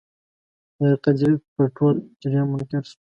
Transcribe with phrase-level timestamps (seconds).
[0.77, 2.97] ظاهر قدیر پر ټول جریان منکر شو.